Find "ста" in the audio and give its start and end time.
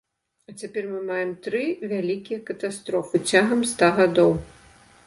3.75-3.93